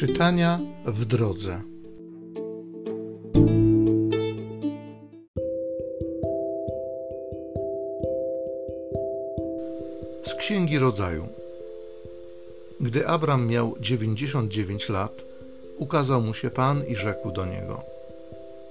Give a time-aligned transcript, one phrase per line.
[0.00, 1.62] Czytania w drodze.
[10.24, 11.28] Z Księgi Rodzaju.
[12.80, 15.12] Gdy Abram miał 99 lat,
[15.78, 17.82] ukazał mu się Pan i rzekł do niego: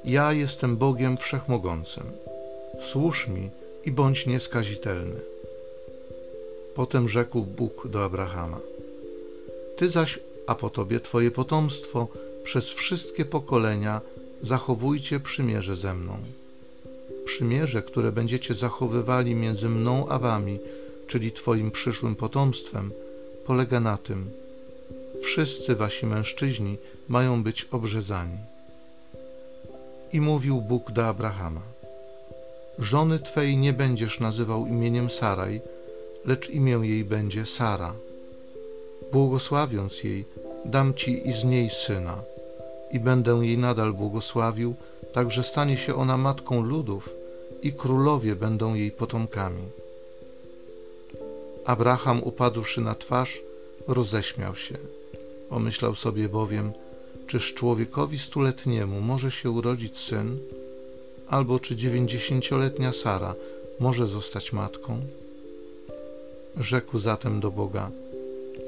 [0.04, 2.04] Ja jestem Bogiem Wszechmogącym.
[2.92, 3.50] Służ mi
[3.86, 5.20] i bądź nieskazitelny.
[6.76, 8.60] Potem rzekł Bóg do Abrahama:
[9.78, 12.08] Ty zaś a po tobie Twoje potomstwo
[12.44, 14.02] przez wszystkie pokolenia
[14.44, 16.18] zachowujcie przymierze ze mną.
[17.26, 20.60] Przymierze, które będziecie zachowywali między mną a wami,
[21.08, 22.92] czyli Twoim przyszłym potomstwem,
[23.46, 24.32] polega na tym:
[25.22, 26.78] wszyscy wasi mężczyźni
[27.08, 28.38] mają być obrzezani.
[30.14, 31.62] I mówił Bóg do Abrahama:
[32.80, 35.62] Żony Twej nie będziesz nazywał imieniem Saraj,
[36.26, 37.94] lecz imię jej będzie Sara.
[39.12, 40.26] Błogosławiąc jej,
[40.66, 42.18] dam ci i z niej syna,
[42.92, 44.76] i będę jej nadal błogosławił,
[45.14, 47.16] tak że stanie się ona matką ludów
[47.64, 49.64] i królowie będą jej potomkami.
[51.66, 53.42] Abraham upadłszy na twarz,
[53.88, 54.78] roześmiał się.
[55.50, 56.72] Pomyślał sobie bowiem,
[57.28, 60.38] czyż człowiekowi stuletniemu może się urodzić syn,
[61.30, 63.36] albo czy dziewięćdziesięcioletnia Sara
[63.80, 65.00] może zostać matką?
[66.58, 67.92] Rzekł zatem do Boga,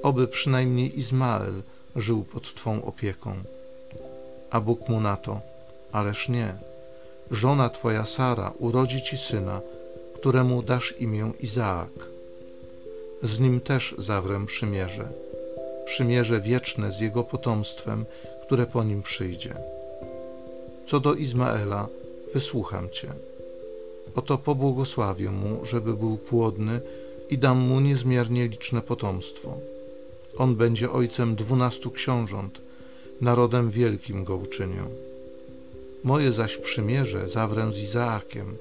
[0.04, 1.62] oby przynajmniej Izmael
[1.96, 3.34] żył pod Twą opieką.
[4.50, 5.42] A Bóg mu na to,
[5.92, 6.54] ależ nie,
[7.32, 9.62] żona Twoja Sara urodzi Ci syna,
[10.16, 11.90] któremu dasz imię Izaak.
[13.24, 15.08] Z nim też zawrę przymierze,
[15.86, 18.06] przymierze wieczne z jego potomstwem,
[18.46, 19.54] które po nim przyjdzie.
[20.88, 21.88] Co do Izmaela,
[22.34, 23.08] wysłucham Cię.
[24.16, 26.82] Oto pobłogosławię mu, żeby był płodny
[27.30, 29.58] i dam mu niezmiernie liczne potomstwo
[30.38, 32.62] on będzie ojcem dwunastu książąt,
[33.22, 34.84] narodem wielkim go uczynię.
[36.04, 38.58] Moje zaś przymierze zawrę z Izaakiem,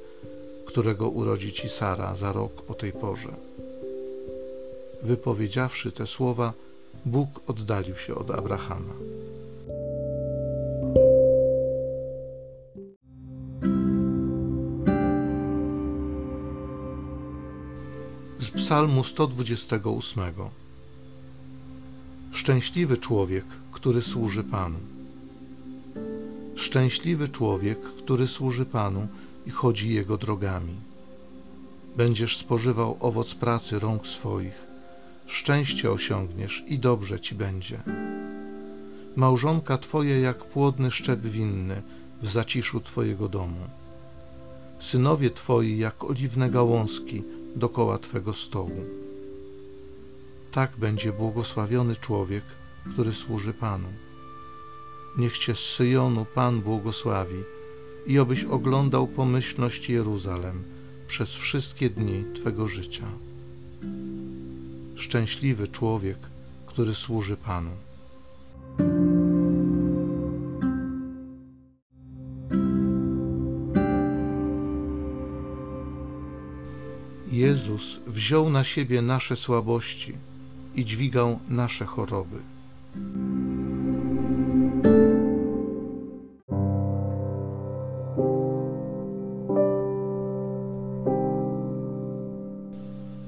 [0.66, 3.32] którego urodzi ci Sara za rok o tej porze.
[5.03, 6.53] Wypowiedziawszy te słowa,
[7.06, 8.94] Bóg oddalił się od Abrahama.
[18.41, 20.59] Z Psalmu 128
[22.40, 24.78] Szczęśliwy człowiek, który służy Panu.
[26.56, 29.08] Szczęśliwy człowiek, który służy Panu
[29.46, 30.74] i chodzi Jego drogami.
[31.96, 34.54] Będziesz spożywał owoc pracy rąk swoich,
[35.26, 37.80] szczęście osiągniesz i dobrze ci będzie.
[39.16, 41.82] Małżonka Twoje jak płodny szczep winny
[42.22, 43.64] w zaciszu Twojego domu.
[44.80, 47.22] Synowie Twoi jak oliwne gałązki
[47.56, 48.84] dokoła Twego stołu
[50.53, 52.44] tak będzie błogosławiony człowiek,
[52.93, 53.88] który służy Panu.
[55.19, 57.43] Niech Cię z Syjonu Pan błogosławi
[58.06, 60.65] i obyś oglądał pomyślność Jeruzalem
[61.09, 63.06] przez wszystkie dni Twego życia.
[64.97, 66.19] Szczęśliwy człowiek,
[66.67, 67.71] który służy Panu.
[77.32, 80.15] Jezus wziął na siebie nasze słabości
[80.75, 82.36] i dźwigał nasze choroby.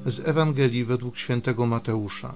[0.07, 2.35] Z Ewangelii według świętego Mateusza.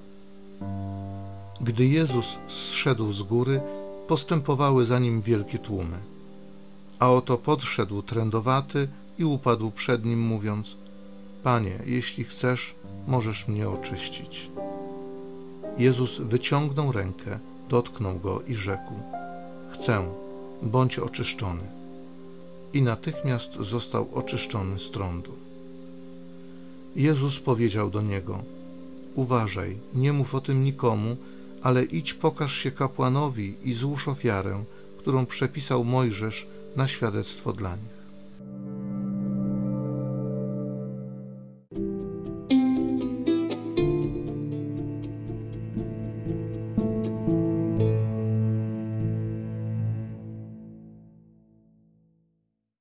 [1.60, 3.60] Gdy Jezus zszedł z góry,
[4.08, 5.98] postępowały za nim wielkie tłumy.
[6.98, 8.88] A oto podszedł trędowaty
[9.18, 10.76] i upadł przed nim, mówiąc:
[11.42, 12.74] Panie, jeśli chcesz,
[13.06, 14.50] możesz mnie oczyścić.
[15.78, 17.38] Jezus wyciągnął rękę,
[17.68, 18.94] dotknął go i rzekł:
[19.70, 20.04] Chcę,
[20.62, 21.62] bądź oczyszczony.
[22.72, 25.32] I natychmiast został oczyszczony z trądu.
[26.96, 28.42] Jezus powiedział do niego:
[29.14, 31.16] Uważaj, nie mów o tym nikomu,
[31.62, 34.64] ale idź pokaż się kapłanowi i złóż ofiarę,
[34.98, 36.46] którą przepisał Mojżesz
[36.76, 38.05] na świadectwo dla nich.